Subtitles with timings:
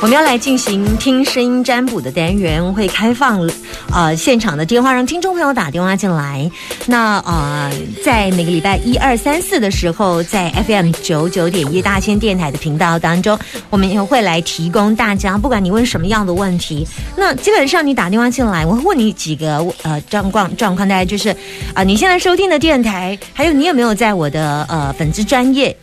[0.00, 3.40] 我们要来进行听声音占卜的单元，会开放
[3.92, 6.48] 呃现场的电话，让听众朋友打电话进来。
[6.86, 7.68] 那呃，
[8.04, 13.36] 在每个礼拜一二三四的时候，在 FM 九九点一大千电台的频道当中，
[13.70, 16.86] 我们也会来提供大家，不管你问什么样的问题，
[17.16, 21.34] 那基本上你打电话进来，我会问你几个呃状况状况，大概就是
[21.74, 25.76] 啊、你现在收听的电台，还有你有没有在我的呃粉丝专业。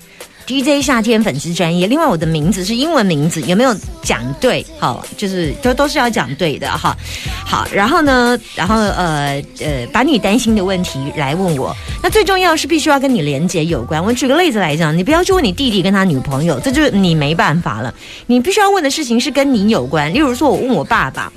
[0.48, 4.64] DJ 夏天粉丝专业，另外我的名字是英文名字，有没有讲对？
[4.80, 6.96] 好，就是都都是要讲对的哈。
[7.44, 11.76] 好，然后呢，然后呃呃，把你担心的问题来问我。
[12.04, 14.04] 那最重要是必须要跟你连接有关。
[14.04, 17.92] 我举个例子来讲，你不要去问你弟弟跟他女朋友，这就是你没办法了。
[18.28, 20.14] 你必须要问的事情是跟你有关。
[20.14, 21.32] 例如说，我问我爸爸，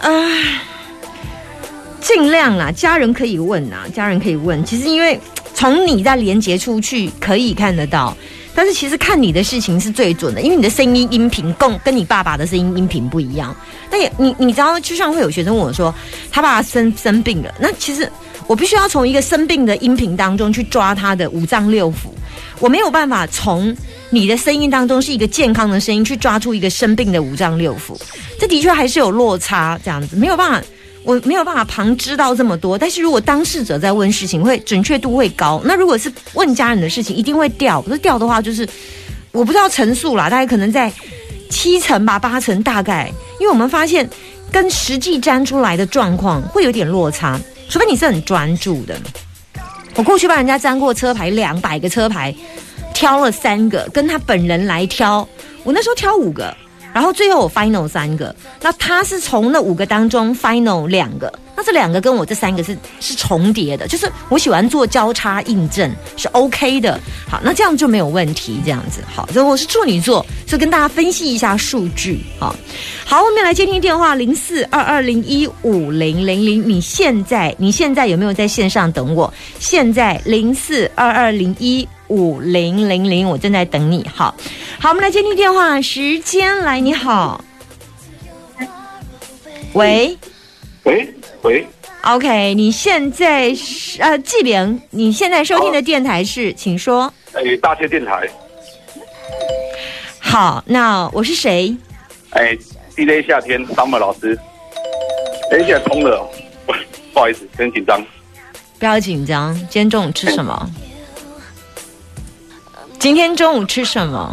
[0.00, 0.10] 啊、
[2.00, 4.64] 尽量啦，家人可以问啊，家人可以问。
[4.64, 5.20] 其实因为
[5.54, 8.16] 从你在连接出去可以看得到，
[8.54, 13.54] 但是其实看你的事情是最准的，因为你的声音音频跟跟你爸爸的声音音频不一样。
[13.90, 15.94] 但也你你知道，就像会有学生问我说，
[16.30, 18.10] 他爸爸生生病了，那其实
[18.46, 22.08] 我必须要从一个生病的音频当中去抓他的五脏六腑，
[22.58, 23.76] 我没有办法从
[24.10, 27.96] 你的声音当中是一个健康的声音去抓出一个生病的五脏六腑，
[28.38, 30.66] 这的确还是有落差，这样子没有办法。
[31.04, 35.60] 我没有办法旁知道这么多，但是如果当事者在问事情，会准确度会高。
[35.64, 37.82] 那如果是问家人的事情，一定会掉。
[37.82, 38.68] 不是掉的话，就是
[39.32, 40.92] 我不知道陈述啦，大概可能在
[41.50, 43.10] 七成吧，八成大概。
[43.40, 44.08] 因为我们发现
[44.52, 48.96] 跟实际粘出来的状况会有点落差，除非你是很专注的。
[49.94, 52.34] 我过去帮人家粘过车牌，两百个车牌，
[52.94, 55.28] 挑了三个，跟他本人来挑。
[55.64, 56.56] 我那时候挑五个，
[56.92, 67.00] 然后最后我 final 三个，那他是从那五个当中 final 两个，那这两个跟我这三个是是重叠的，就是我喜欢做交叉印证是 OK 的。
[67.28, 69.26] 好，那这样就没有问题，这样子好。
[69.32, 72.20] 所以我是处女座，所以跟大家分析一下数据。
[72.38, 72.54] 好，
[73.06, 79.32] 好，我们来接听电话零四二二零一五零零零，你现在你现在有没有在线上等我？
[79.58, 81.88] 现在零四二二零一。
[82.12, 84.06] 五零零零，我正在等你。
[84.14, 84.34] 好，
[84.78, 85.80] 好，我们来接听电话。
[85.80, 87.42] 时间来，你好，
[89.72, 90.18] 喂
[90.82, 91.66] 喂喂
[92.02, 97.10] ，，OK，你现在是呃，纪灵，你现在收听的电台是，请说。
[97.32, 98.28] 哎，大千电台，
[100.20, 101.74] 好，那我是谁？
[102.32, 102.54] 哎
[102.94, 104.38] ，DJ 夏天 Summer 老师，
[105.50, 106.28] 哎，现在通了，
[107.14, 108.04] 不好意思，真紧张。
[108.78, 110.70] 不要紧张，今天中午吃什么？
[113.02, 114.32] 今天中午吃什么？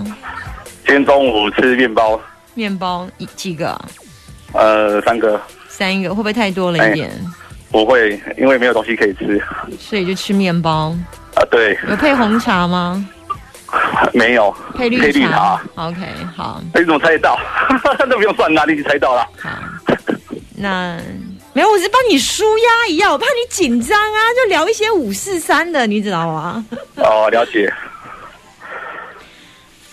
[0.85, 2.21] 今天中午吃面包，
[2.53, 3.89] 面包一几个啊？
[4.53, 7.09] 呃，三个，三个，会不会太多了一点？
[7.71, 9.43] 不会，因为没有东西可以吃。
[9.79, 10.95] 所以就吃面包。
[11.33, 13.03] 啊，对，有配红茶吗？
[14.13, 16.01] 没有，配绿配绿茶，OK，
[16.37, 17.39] 好，哎，你怎么猜得到？
[18.07, 19.27] 那不用算啦，你已经猜到了。
[19.41, 19.49] 好，
[20.55, 20.95] 那
[21.53, 26.63] 没有，我是帮你舒压一样，我怕你紧张啊，就聊一些五四三的，你知道吗？
[26.97, 27.73] 哦，了解。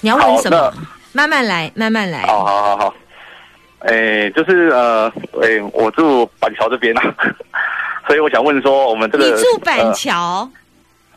[0.07, 0.73] 你要问什么？
[1.13, 2.23] 慢慢来，慢慢来。
[2.23, 2.95] 好好好好。
[3.81, 5.13] 哎，就是呃，
[5.43, 7.13] 哎，我住板桥这边啊，
[8.07, 10.49] 所以我想问说，我们这个你住板呃桥，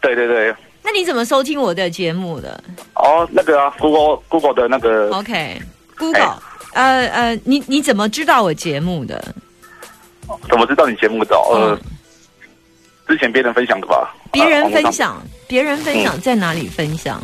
[0.02, 0.52] 对对对，
[0.82, 2.60] 那你怎么收听我的节目的
[2.96, 6.40] 哦，那个啊，Google Google 的那个？OK，Google，、
[6.74, 9.24] 呃呃，你你怎么知道我节目的？
[10.50, 11.54] 怎么知道你节目的哦？
[11.54, 11.80] 呃，嗯
[13.08, 14.16] 之前别人分享的吧？
[14.32, 17.22] 别人分享，别人分享在哪里分享？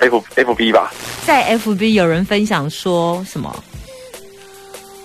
[0.00, 0.92] F F B 吧？
[1.26, 3.64] 在 FB 有人分享说什么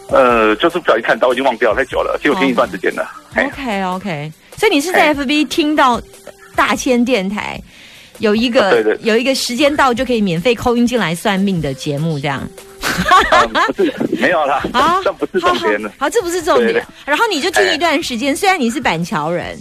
[0.09, 3.05] 呃，就是不小心看到，我已经忘掉了，太久了，其实我听一段时间了。
[3.33, 6.01] 哎、？OK OK，所以你是在哎 FB 听到
[6.55, 7.61] 大千电台
[8.19, 12.47] 有一个对对有一个时间到就可以免费扣音进来算命的节目，这样。
[13.29, 15.95] 嗯不是没有啦，啊，这不是重点了好。
[15.99, 16.83] 好好，这不是重点对对。
[17.05, 19.59] 然后你就听一段时间，虽然你是板桥人，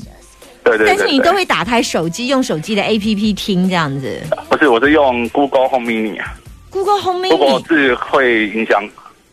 [0.67, 4.21] 对对对但是你都会打开手机，用手机的 APP 听这样子。
[4.49, 6.35] 不是，我是用 Google Home Mini 啊
[6.71, 8.85] Google Home，Google Mini 智慧音箱。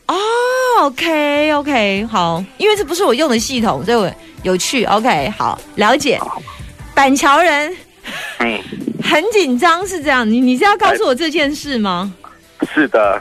[0.07, 0.15] 哦
[0.83, 4.11] ，OK OK，好，因为这不是我用的系统，所以我
[4.43, 4.83] 有趣。
[4.85, 6.19] OK，好，了解。
[6.93, 7.75] 板桥人
[8.39, 8.59] 嗯，
[9.01, 12.13] 很紧张是这样，你你是要告诉我这件事吗？
[12.73, 13.19] 是的。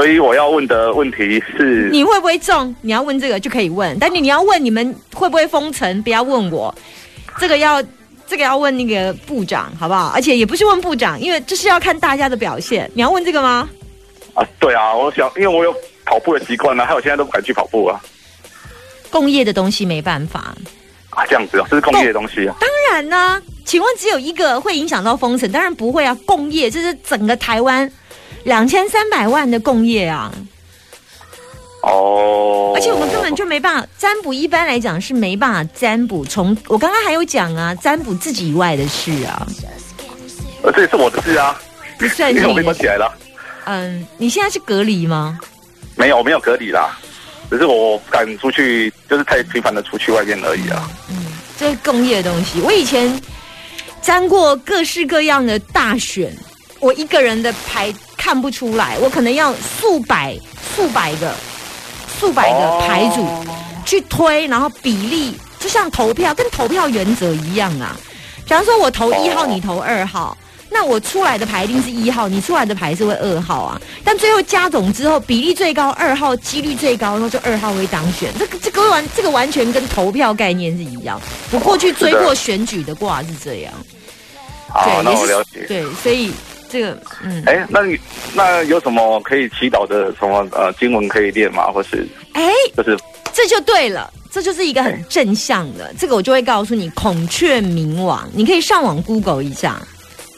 [0.00, 2.74] 所以我要问的问题是，你会不会中？
[2.80, 6.74] 你要问这个就可以问，但你你要问你们会不会封城，不要问我，
[7.38, 7.82] 这个要
[8.26, 10.06] 这个要问那个部长好不好？
[10.14, 12.90] 而且也不是问部长，因为这是要看大家的表现。
[12.94, 13.68] 你要问这个吗？
[14.32, 15.74] 啊，对啊，我想，因为我有
[16.06, 18.00] 跑步的习惯啊，还有现在都不敢去跑步啊。
[19.10, 20.56] 工业的东西没办法，
[21.10, 22.56] 啊，这样子啊，这是工业的东西啊。
[22.58, 25.52] 当然呢，请问只有一个会影响到封城？
[25.52, 27.92] 当然不会啊，工业这是整个台湾
[28.44, 30.32] 两千三百万的共业啊，
[31.82, 36.24] 哦，而且我们根本就没办法占卜，一般来讲是没办法占卜。
[36.24, 39.46] 从我刚刚还有讲啊，占卜自己以外的事啊，
[40.62, 41.60] 呃，这也是我的事啊，
[41.98, 42.62] 不算 因为我被。
[42.62, 43.12] 关起来了。
[43.66, 45.38] 嗯，你现在是隔离吗？
[45.96, 46.98] 没有，我没有隔离啦，
[47.50, 50.90] 只是我不敢出去，就是太频繁的出去外面而已啊。
[51.10, 51.16] 嗯
[51.58, 52.58] 这是工业的东西。
[52.62, 53.20] 我以前
[54.00, 56.34] 沾过各式各样的大选，
[56.78, 60.38] 我一个人的牌看不出来，我可能要数百、
[60.76, 61.34] 数百个、
[62.20, 63.26] 数百个牌组
[63.86, 67.96] 去推，然后比例就像投票，跟投票原则一样啊。
[68.46, 70.36] 假如说我投一号，哦你投二号。
[70.72, 73.80] 那我出来的牌一定是一号，你出来的牌是会二号啊。
[74.04, 78.30] 但最后加总之后，比例最高二号，几率最高，然后就二号会当选。
[78.38, 81.20] 这个这个完这个完全跟投票概念是一样。
[81.50, 83.72] 我过去追过选举的卦是这样，
[84.84, 85.64] 对，那也是我了解。
[85.66, 86.30] 对，所以
[86.70, 87.98] 这个嗯，哎，那你
[88.32, 91.66] 那有什么可以祈祷的什么呃经文可以练吗？
[91.72, 92.96] 或是哎，就是
[93.32, 95.92] 这就对了，这就是一个很正向的。
[95.98, 99.80] 这个我就会告诉你，孔雀明王，你可以上网 Google 一下，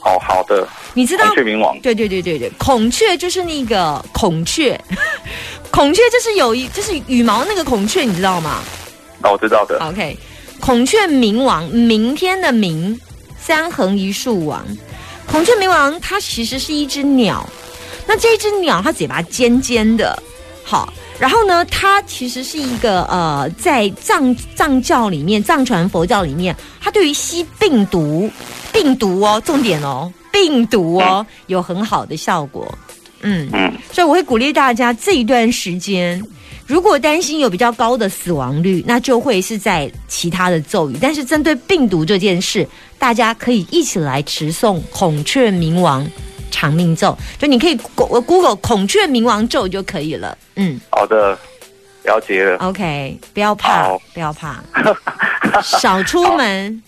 [0.05, 4.81] 哦，好的，你知道孔雀明王对对对对对，孔雀就是那个孔雀，
[5.71, 8.63] 孔雀就是有一就是羽毛那个孔雀，你知道吗
[9.23, 9.79] 哦，我知道的。
[9.81, 10.17] ？OK，
[10.61, 12.99] 孔雀明王，明天的明，
[13.39, 14.67] 三横一竖王。
[15.27, 17.49] 孔雀明王它其实是一只鸟，
[18.07, 20.21] 那这只鸟它嘴巴尖尖的，
[20.65, 20.93] 好。
[21.19, 28.29] 然后呢，它其实是一个呃，在藏藏教里面，藏传佛教里面，它对于吸病毒、
[28.73, 32.77] 病毒哦，重点哦，病毒哦，有很好的效果。
[33.21, 36.21] 嗯，嗯，所以我会鼓励大家这一段时间，
[36.67, 40.97] 如果担心有比较高的死亡率，那就会是在其他的咒语。
[41.01, 42.67] 但是针对病毒这件事，
[42.99, 46.07] 大家可以一起来持诵孔雀明王
[46.51, 50.37] 长命咒，就你可以 Go- Google 孔雀明王咒就可以了。
[50.57, 51.37] 嗯好的，
[52.05, 52.57] 了解了。
[52.59, 54.63] ，OK，不要怕，不要怕，
[55.63, 56.83] 少出门，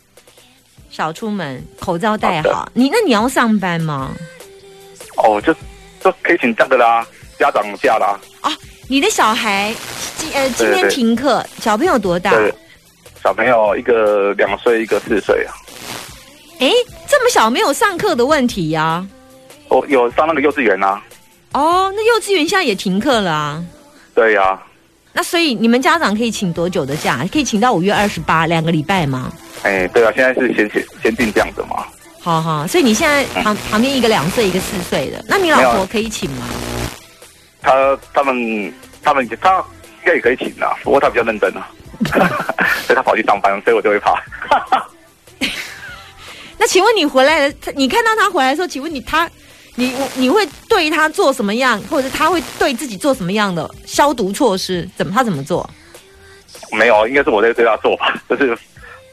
[0.90, 2.68] 少出门，口罩戴好好。
[2.74, 4.12] 你那你要上班吗？
[5.16, 5.52] 哦，就
[6.02, 7.06] 就可以请假的啦，
[7.38, 8.18] 家长假啦。
[8.88, 9.74] 你的小孩
[10.18, 12.30] 今呃今天对对停课，小朋友多大？
[12.30, 12.54] 对，
[13.22, 15.52] 小朋友一个两岁，一个四岁啊。
[16.60, 16.70] 哎，
[17.08, 19.04] 这么小没有上课的问题呀、
[19.68, 21.02] 我有上那个幼稚园啊。
[21.52, 23.64] 哦，那幼稚园现在也停课了啊。
[24.14, 24.60] 对呀、
[25.12, 27.26] 那所以你们家长可以请多久的假？
[27.32, 29.32] 可以请到五月二十八，两个礼拜吗？
[29.62, 31.84] 哎，对啊，现在是先先先定这样子嘛。
[32.20, 36.46] 好好，所以你现在旁旁边一个两岁，一个四岁的，那你老婆可以请吗？
[37.64, 38.72] 他他们
[39.02, 41.66] 他们他应该也可以请啊，不过他比较认真啊，
[42.86, 44.14] 所以他跑去上班，所以我就会怕。
[46.58, 49.28] 那请问你回来了，你看到他回来的时候，请问你他，
[49.74, 54.88] 你你会对他做什么样，或者他会对自己做什么样的消毒措施？
[54.96, 55.68] 怎么他怎么做？
[56.72, 58.56] 没有，应该是我在对他做吧，就是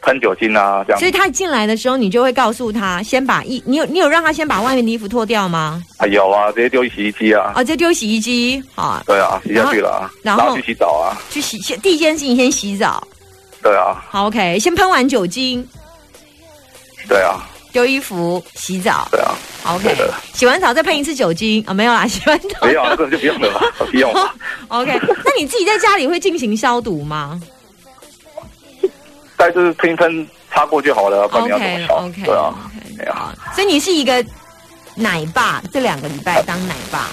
[0.01, 1.07] 喷酒精啊这样所。
[1.07, 5.81] 以他一进来的时候，你就会告诉他，先把衣，你有你有让他先把外面的衣服脱掉吗？
[5.97, 7.53] 啊有啊，直接丢洗衣机啊。
[7.55, 11.17] 哦，就丢洗衣机啊，对啊，洗下去了啊，然后去洗澡啊。
[11.29, 13.05] 去洗先第一件事情先洗澡。
[13.61, 15.63] 对啊，好，OK，先喷完酒精，
[17.07, 19.07] 对啊，丢衣服，洗澡。
[19.11, 23.61] 对啊，好 OK，对洗完澡再喷一次酒精啊、没有啦， 洗完澡没有那个就不用了吧，
[23.91, 24.33] 不用了。
[24.69, 27.39] OK，那你自己在家里会进行消毒吗
[29.41, 34.23] 再就是喷一喷擦过就好了，不要怎么？OK 消？OK 对啊，OK，对啊好，所以你是一个
[34.93, 36.99] 奶爸，这两个礼拜当奶爸。
[36.99, 37.09] 啊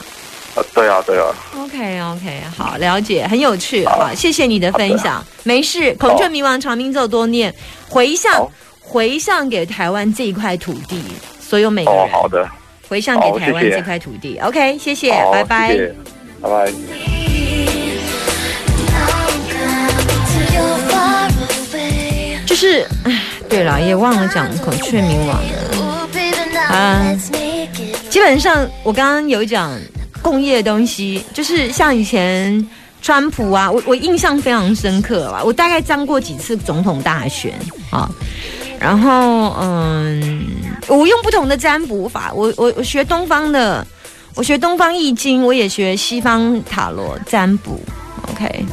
[0.75, 1.25] 对啊，对啊
[1.57, 5.25] ，OK OK，好，了解，很有趣好啊，谢谢你的分享。
[5.43, 7.55] 没事，孔雀明王长命咒多念，
[7.89, 8.47] 回向
[8.79, 11.03] 回向给台湾这一块土地，
[11.41, 12.47] 所有每个人哦，好的，
[12.89, 14.39] 回向给台湾这块土地。
[14.41, 15.69] OK，谢谢，好，拜拜。
[15.69, 15.95] 谢谢
[16.43, 17.18] 拜拜。
[22.59, 26.75] 就是，唉，对了，也忘了讲孔雀明王了。
[26.75, 27.17] 啊
[28.11, 29.79] 基本上我刚刚有讲
[30.21, 32.69] 工业的东西，就是像以前
[33.01, 35.41] 川普啊，我我印象非常深刻吧。
[35.45, 37.55] 我大概当过几次总统大选
[37.91, 38.11] 啊，
[38.81, 40.47] 然后嗯，
[40.89, 43.87] 我用不同的占卜法，我我我学东方的，
[44.35, 47.81] 我学东方易经，我也学西方塔罗占卜。
[48.33, 48.65] OK，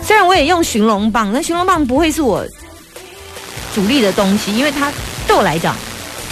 [0.00, 2.42] 虽然我也用寻龙棒，但寻龙棒不会是我
[3.74, 4.92] 主力的东西，因为它
[5.26, 5.76] 对我来讲，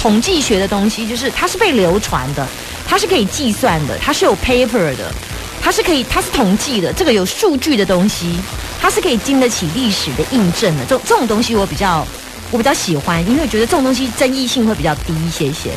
[0.01, 2.47] 统计学的东西就是它是被流传的，
[2.87, 5.13] 它是可以计算的，它是有 paper 的，
[5.61, 8.39] 它是可以，它是统计的，这个有数据的东西，
[8.81, 10.85] 它是可以经得起历史的印证的。
[10.87, 12.07] 这这种东西我比较
[12.51, 15.71] 我比较喜欢，因为我觉得这种东西争议性会比较低一些些。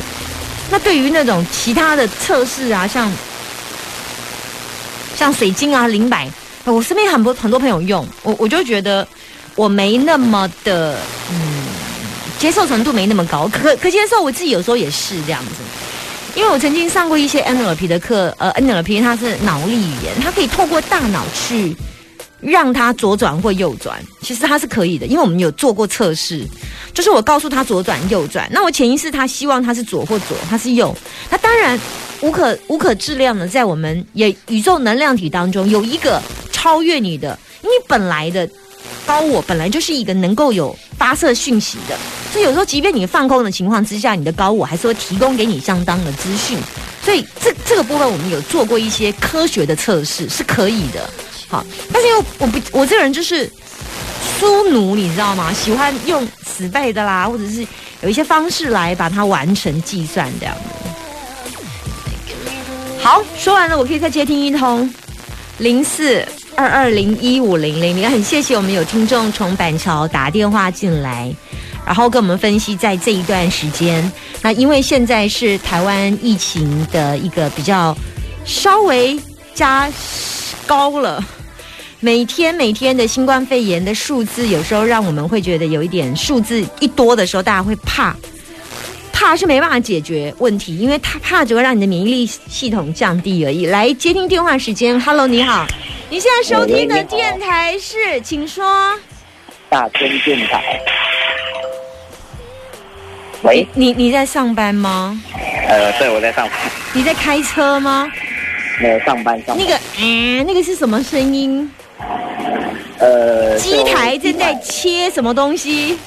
[0.70, 3.10] 那对于那种其他的测试啊，像
[5.16, 6.28] 像水晶啊、灵摆，
[6.64, 9.06] 我身边很多很多朋友用，我我就觉得
[9.54, 10.98] 我没那么的
[12.38, 15.52] 接受程度没那么高，可可接受，我自己有时候也是这样子。
[16.34, 21.74] 因为我曾经上过一些 NLP 的课，呃，NLP 它是脑力语言，它可以透过大脑去
[22.40, 26.46] 让它左转或右转，其实它是可以的，因为我们有做过测试，
[26.92, 30.94] 就是我告诉他左转右转，那我潜意识他希望他是左或左，他是右，
[31.30, 31.80] 那当然
[32.20, 36.20] 无可无可质量的，在我们也宇宙能量体当中有一个
[36.52, 38.46] 超越你的，你本来的
[39.06, 41.96] 高我本来就是一个能够有发射讯息的，
[42.36, 46.58] 所以有时候即便你放空的情况之下，你的高我还是会提供给你相当的资讯，
[47.02, 51.08] 所以这这个部分我们有做过一些科学的测试，是可以的。
[51.48, 53.50] 好，但是因为我不我这个人就是
[54.38, 55.50] 书奴，你知道吗？
[55.50, 57.66] 喜欢用死背的啦，或者是
[58.02, 60.54] 有一些方式来把它完成计算这样。
[63.00, 64.92] 好，说完了，我可以再接听一通
[65.56, 66.22] 零四
[66.54, 71.34] 二二零一五零零零，很谢谢我们有听众从板桥打电话进来，
[71.86, 74.12] 然后跟我们分析在这一段时间，
[74.42, 77.96] 那因为现在是台湾疫情的一个比较
[78.44, 79.16] 稍微
[79.54, 79.88] 加
[80.66, 81.24] 高了。
[82.00, 88.14] 每天每天的新冠肺炎的数字，有时候让我们会觉得有一点数字一多的时候，大家会怕，
[89.12, 93.66] 怕是没办法解决问题，因为他怕只会让你的免疫力系统降低而已。
[93.66, 95.64] 来接听电话时间，Hello，你好，
[96.10, 98.92] 你现在收听的电台是，请说。
[99.70, 100.80] 大千电台。
[103.42, 105.20] 喂，你你在上班吗？
[105.68, 106.58] 呃，对，我在上班，
[106.92, 108.10] 你在开车吗？
[108.80, 109.58] 没有上班上班。
[109.58, 111.70] 那个，嗯，那个是什么声音？
[112.98, 115.98] 呃，机台正在切什么东西？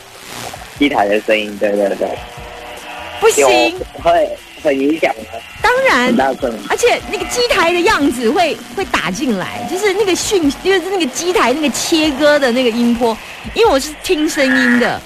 [0.77, 2.07] 机台的声音，对对对，
[3.19, 3.45] 不行，
[4.01, 4.29] 会
[4.63, 6.15] 很影响的，当然。
[6.69, 13.15] 而且那个机台的样子会会打进来，就是那个讯，就是那个机台那个切割的那个音波，
[13.53, 14.99] 因为我是听声音的，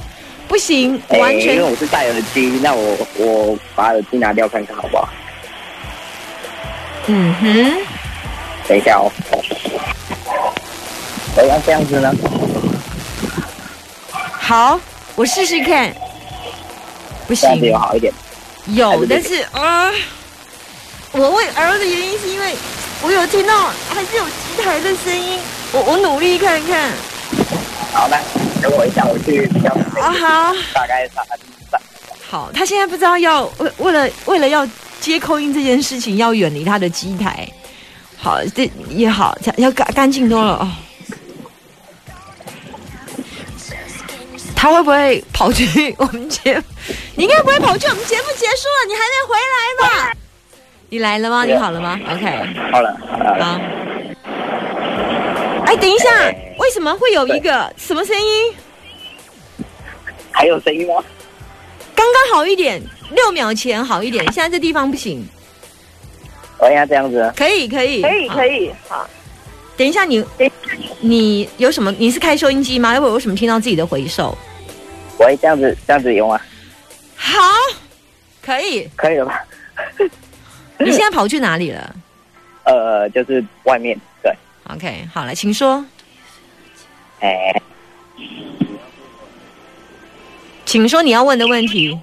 [0.54, 5.10] 不行，哎完全因为我是戴耳机，那我我把耳机拿掉看看好不好？
[7.08, 7.78] 嗯哼，
[8.68, 9.12] 等一下哦。
[11.36, 12.14] 喂，要这样子呢？
[14.32, 14.80] 好，
[15.16, 15.92] 我试试看，
[17.28, 18.14] 不行有，好一点。
[18.68, 19.90] 有，是但是啊、
[21.14, 22.54] 我为儿的原因是因为
[23.02, 25.40] 我有听到还是有机台的声音，
[25.72, 26.92] 我我努力看看
[27.94, 28.18] 好，那
[28.62, 29.70] 等我一下，我去比较
[30.02, 30.54] 啊，好。
[30.74, 31.24] 大概三
[31.70, 31.80] 三。
[32.28, 34.68] 好，他现在不知道要为为了为了要
[35.00, 37.48] 接扣音这件事情，要远离他的机台。
[38.18, 40.72] 好，这也好，这要干干净多了哦。
[44.56, 46.64] 他会不会跑去我们节目？
[47.16, 50.18] 你应该不会跑去我们节目结束了，你还没回来吧？
[50.90, 51.44] 你来了吗？
[51.46, 52.26] 你好了吗？OK，
[52.72, 53.60] 好了，好了，好。
[55.74, 56.08] 哎，等一下，
[56.60, 58.54] 为什么会有一个什么声音？
[60.30, 61.04] 还有声音吗？
[61.96, 65.28] 刚刚好一点，六秒前好一点，现在这地方不行。
[66.60, 67.34] 喂，要这样子？
[67.36, 69.10] 可以，可以，可以可以，好，
[69.76, 70.24] 等一下你，
[71.00, 71.92] 你有什么？
[71.98, 72.94] 你是开收音机吗？
[72.94, 74.38] 要不然为什么听到自己的回授？
[75.18, 76.40] 喂，这样子这样子用啊？
[77.16, 77.40] 好，
[78.46, 78.88] 可以。
[78.96, 79.44] 可以了吧？
[80.78, 81.96] 你现在跑去哪里了
[82.66, 84.04] 呃，就是外面对，
[84.70, 85.86] ？OK，好了，请说，
[87.20, 87.62] 哎、
[90.66, 92.00] 请说你要问的问题。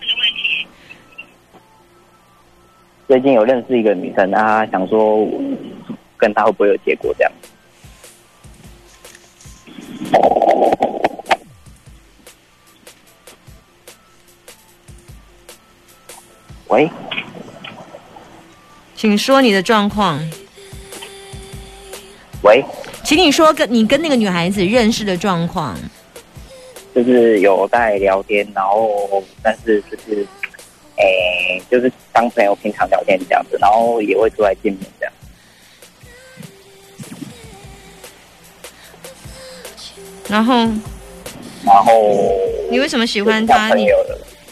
[3.09, 5.27] 最近有认识一个女生，她想说
[6.17, 7.33] 跟她会不会有结果这样？
[16.69, 16.89] 喂，
[18.95, 20.21] 请说你的状况，
[22.43, 22.65] 喂，
[23.05, 25.77] 请你说跟你跟那个女孩子认识的状况。
[26.95, 30.27] 就是有在聊天，然后但是就是，
[30.97, 35.15] 哎、就是当朋友平常聊天这样子，然后也会出来见面这样。
[40.29, 40.55] 然后
[41.65, 41.93] 然后
[42.71, 43.75] 你为什么喜喜欢他？
[43.75, 43.87] 你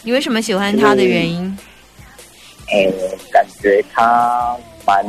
[0.03, 1.57] 你为什么喜欢他的原因？
[2.71, 2.87] 哎、
[3.31, 4.55] 感觉他
[4.85, 5.03] 蛮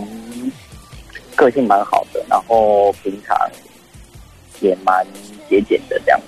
[1.40, 3.34] 个性蛮好的，然后平常
[4.60, 5.06] 也蛮
[5.48, 6.20] 节俭的这样。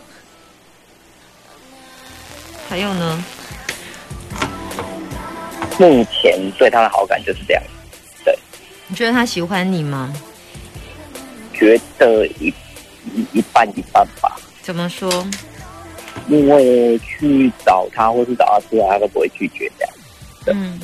[2.67, 3.23] 还有呢？
[5.79, 7.63] 目前对他的好感就是这样，
[8.25, 8.39] 对
[8.87, 10.11] 你觉得他喜欢你吗？
[11.53, 12.55] 觉得一
[13.15, 14.41] 一一半一半吧。
[14.63, 15.11] 怎么说？
[16.29, 19.95] 因为去找他或是找他出来，他都不会拒绝这样。
[20.47, 20.81] 嗯，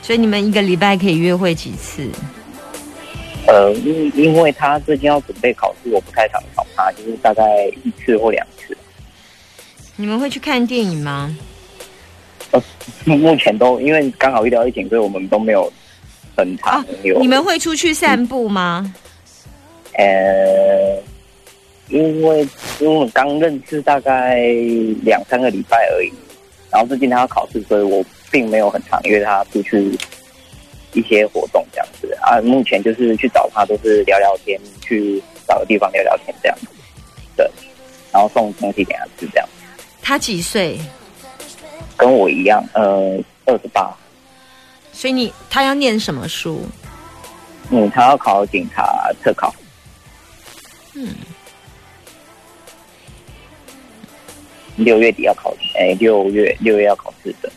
[0.00, 2.08] 所以你们一个礼拜可以约会几次？
[3.46, 8.76] 呃，因因为他最近要准备考试，我不太常找他，就是大概一次或两次。
[9.96, 11.36] 你们会去看电影吗？
[12.52, 12.62] 呃，
[13.04, 15.70] 目前都因为刚好遇到疫情，所以我们都没有
[16.36, 17.18] 很长有。
[17.20, 18.94] 你们会出去散步吗？
[19.98, 20.98] 呃，
[21.88, 22.40] 因为
[22.78, 24.40] 因为我刚认识大概
[25.02, 26.12] 两三个礼拜而已，
[26.70, 29.98] 然后最近他要考试，所以我并没有很常约他出去
[30.92, 32.40] 一些活动这样子啊。
[32.42, 36.66] 目前就是去找他，都是聊聊天，去找个地方聊聊天这样子，
[37.36, 37.50] 对，
[38.12, 39.48] 然后送东西给他吃这样。
[40.00, 40.78] 他几岁？
[41.96, 43.94] 跟我一样，呃，二十八。
[44.92, 46.66] 所以你他要念什么书？
[47.70, 49.54] 嗯，他要考警察特考。
[50.94, 51.08] 嗯，
[54.76, 57.50] 六月底要考，哎，六月六月要考试的。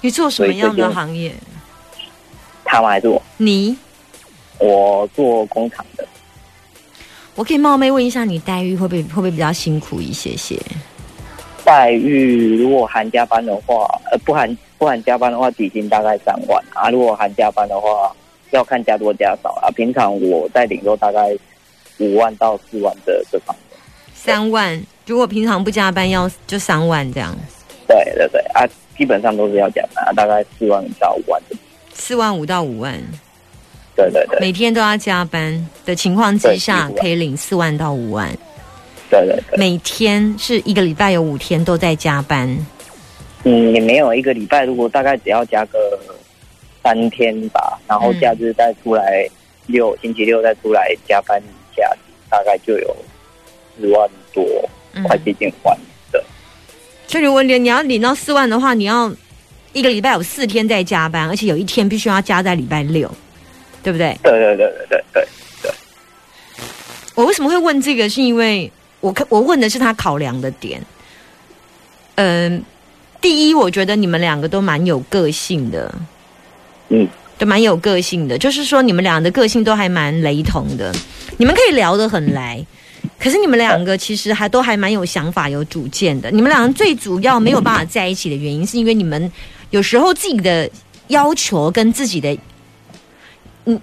[0.00, 1.34] 你做什么样的行业？
[2.72, 2.88] 他吗？
[2.88, 3.20] 还是我？
[3.36, 3.76] 你？
[4.58, 6.08] 我做工厂的。
[7.34, 10.58] 我可以冒昧问一下，你待遇会不会会不会比较辛苦一些些？
[11.62, 16.88] 待遇如果含加班的话，呃，不含不含加班的话，底薪大概三万啊。
[16.88, 18.10] 如果含加班的话，
[18.52, 19.68] 要看加多加少啊。
[19.72, 21.36] 平常我在领都大概
[21.98, 23.78] 五万到四万的这方面。
[24.14, 27.36] 三万，如果平常不加班要就三万这样。
[27.86, 31.38] 对对对啊，基本上都是要加班啊，大概四万到五万。
[31.94, 33.00] 四万五到五万。
[33.94, 34.40] 对对对。
[34.40, 38.30] 每天都要加班的情况之下，可以领四万到五万。
[39.10, 42.48] 对对对，每天是一个礼拜有五天都在加班。
[43.44, 45.98] 嗯，也没有一个礼拜，如果大概只要加个
[46.82, 49.28] 三天吧，然后假日再出来
[49.66, 51.90] 六星期六再出来加班一下，
[52.30, 52.96] 大概就有
[53.76, 54.44] 四万多，
[55.06, 55.76] 快接近万
[56.10, 56.24] 的。
[57.06, 59.12] 所以如果你你要领到四万的话，你要
[59.72, 63.10] 一个礼拜有四天在加班，而且有一天必须要加在礼拜六，
[63.82, 64.16] 对不对？
[64.22, 65.28] 对对对对对对
[65.62, 65.72] 对。
[67.14, 68.08] 我为什么会问这个？
[68.08, 68.70] 是因为。
[69.02, 70.80] 我我问的是他考量的点，
[72.14, 72.62] 嗯，
[73.20, 75.92] 第一，我觉得你们两个都蛮有个性的，
[76.88, 80.94] 嗯，都蛮有个性的，就是说你们俩的个性都还蛮雷同的，
[81.36, 82.64] 你们可以聊得很来，
[83.18, 86.30] 可是你们两个其实还都还蛮有想法、有主见的。
[86.30, 89.32] 你们两个最主要没有办法在一起的原因，是因为你们
[89.72, 90.70] 有时候自己的
[91.08, 92.38] 要求跟自己的，
[93.64, 93.80] 嗯，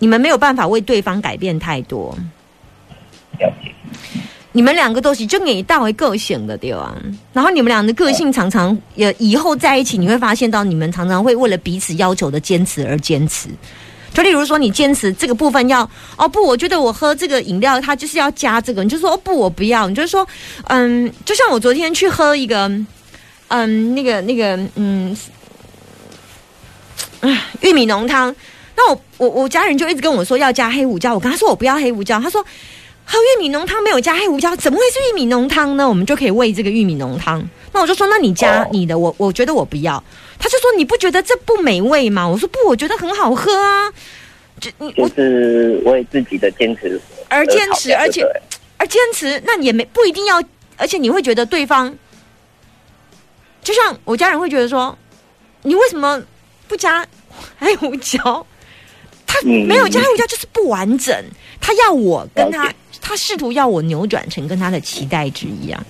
[0.00, 2.16] 你们没有办法为对方改变太多。
[4.52, 6.92] 你们两个都是就你大为个性的对吧？
[7.32, 13.48] 然后你们俩的个性常常也以后在一起，你会发现到你们常常会为了彼此要求的坚持而坚持。
[14.12, 19.88] 就例如说，你坚持这个部分要哦不，我觉得我喝这个饮料它就是要加这个，你就说哦不，我不要。
[19.88, 20.26] 你就说
[20.64, 22.68] 嗯，就像我昨天去喝一个
[23.50, 25.16] 嗯那个那个嗯
[27.60, 28.34] 玉米浓汤，
[28.74, 32.44] 那我我我家人就一直跟我说要加黑胡椒，我跟他说我不要黑胡椒，他说。
[33.12, 35.88] 喝玉米浓汤没有加黑胡椒，怎么会是玉米浓汤呢？
[35.88, 37.44] 我们就可以喂这个玉米浓汤。
[37.72, 40.00] 那我就说，那你加你的，我我觉得我不要。
[40.38, 42.28] 他就说，你不觉得这不美味吗？
[42.28, 43.92] 我说不，我觉得很好喝啊。
[44.60, 48.24] 就你就是为自己的坚持而坚持，而且
[48.76, 50.40] 而坚持，那也没不一定要。
[50.76, 51.92] 而且你会觉得对方，
[53.62, 54.96] 就像我家人会觉得说，
[55.62, 56.22] 你为什么
[56.68, 57.06] 不加
[57.58, 58.46] 黑胡椒？
[59.26, 61.24] 他没有加黑胡椒就是不完整。
[61.60, 62.72] 他要我跟他。
[63.02, 65.82] 他试图要我扭转成跟他的期待值一样，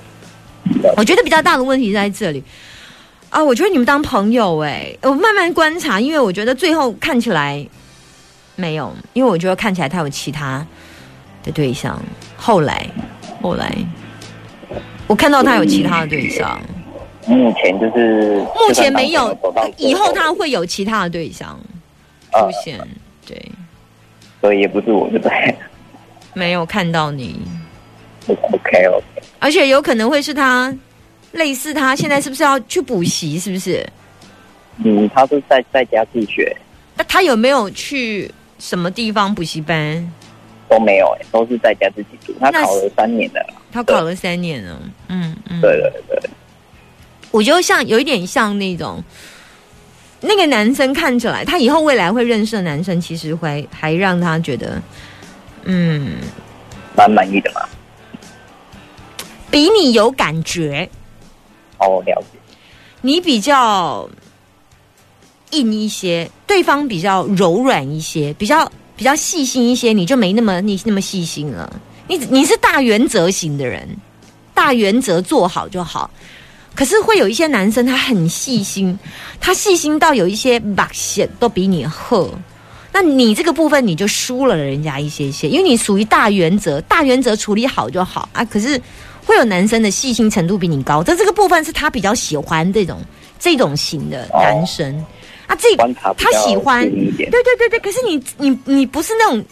[0.97, 2.43] 我觉得比较大的问题在这里
[3.29, 3.43] 啊！
[3.43, 7.67] 我觉得你们当朋友哎，我慢慢观察，因为我觉得最后看起来
[8.55, 10.65] 没有，因为我觉得看起来他有其他
[11.43, 12.01] 的对象。
[12.37, 12.89] 后来，
[13.43, 13.77] 后来
[15.09, 16.63] 我看到他有其他的对象，
[17.27, 19.37] 目前就是目前没有，
[19.77, 21.59] 以后他会有其他的对象
[22.33, 22.79] 出现，
[23.27, 23.53] 对，
[24.41, 25.55] 所以也不是我，对不对？
[26.33, 27.41] 没有看到你
[28.27, 30.75] ，OK OK，而且有可能会是他，
[31.33, 33.39] 类似他现在是不是要去补习？
[33.39, 33.87] 是不是？
[34.85, 36.57] 嗯，他是在在家自学。
[36.97, 40.13] 那他有没有去什么地方补习班？
[40.69, 42.33] 都没有哎，都是在家自己读。
[42.41, 43.45] 他考了三年了。
[43.73, 44.81] 他考了三年了。
[45.09, 45.61] 嗯嗯。
[45.61, 46.31] 对对对。
[47.31, 49.03] 我觉得像有一点像那种，
[50.21, 54.83] 那个男生看起来，他以后未来会认识的男生，其实会还让他觉得，
[55.65, 56.17] 嗯，
[56.97, 57.61] 蛮满意的嘛。
[59.51, 60.89] 比你有感觉，
[61.79, 62.39] 哦，了解。
[63.01, 64.09] 你比较
[65.51, 71.81] 硬一些，对方比较柔软一些，比较比较细心一些，你就没那么你那么细心了。
[72.07, 73.89] 你你是大原则型的人，
[74.53, 76.11] 大原则做好就好。
[76.75, 78.99] 可是会有一些男生，他很细心，
[79.41, 82.33] 他细心到有一些把线都比你厚。
[82.93, 88.45] 那你这个部分你就输了人家一些些，因为你属于大原则，大原则处理好就好啊。
[88.45, 88.81] 可是
[89.25, 92.99] 会有男生的细心程度比你高，但这个部分是他比较喜欢这种
[93.39, 95.05] 这种型的男生、
[95.47, 95.57] 啊。
[95.57, 95.77] 这
[96.17, 97.79] 他喜欢，对对对对。
[97.79, 99.45] 可是你你你不是那种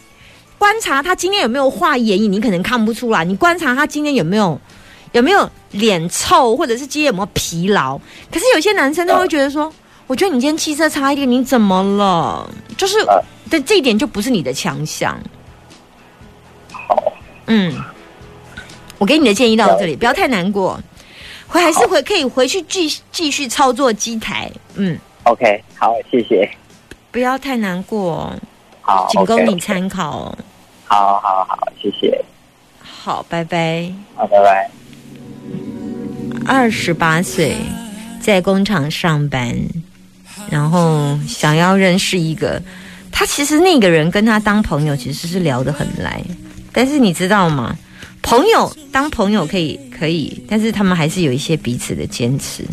[0.56, 3.24] 观察他今天有没有画眼影，你可能看不出来。
[3.24, 4.60] 你观察他今天有没有
[5.12, 7.98] 有没有脸臭，或者是今天有没有疲劳。
[8.30, 9.72] 可是有些男生他会觉得说，
[10.06, 12.48] 我觉得你今天气色差一点，你怎么了？
[12.76, 15.18] 就是呃对这一点就不是你的强项。
[16.72, 17.12] 好，
[17.46, 17.74] 嗯，
[18.98, 20.80] 我给你的建议到这里，不要太难过，
[21.46, 24.50] 回还是回可以回去继继续操作机台。
[24.74, 26.48] 嗯，OK，好，谢谢。
[27.10, 28.32] 不要太难过，
[28.82, 30.38] 好，仅供你参考哦。
[30.84, 32.22] 好好好，谢谢。
[32.82, 33.90] 好，拜拜。
[34.14, 34.70] 好，拜拜。
[36.48, 37.54] 二十八岁，
[38.22, 39.54] 在工厂上班，
[40.50, 42.60] 然后想要认识一个，
[43.12, 46.24] 他其实那个人跟他当朋友其实是聊得很来，
[46.72, 47.76] 但是你知道吗？
[48.22, 52.64] 朋友当朋友可以可以，但是他们还是有一些彼此的坚持。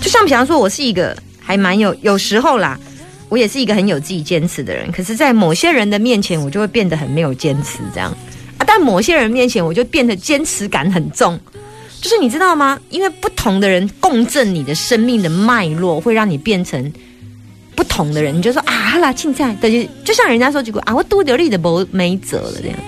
[0.00, 2.80] 就像比方说，我是一个还蛮有有时候啦，
[3.28, 8.10] 我也是一个很有自己坚持的人，可是，在某些人的面前，我就会变得很没有坚持，这样
[8.56, 8.64] 啊。
[8.66, 11.38] 但某些人面前，我就变得坚持感很重。
[12.04, 12.78] 就是你知道吗？
[12.90, 16.92] 因为不同的人共振你的生命的脉络，会让你变成
[17.74, 18.36] 不同的人。
[18.36, 22.78] 你就说啊，好啦，现在的就像人家说句话啊，我多得力的没没辙了这样。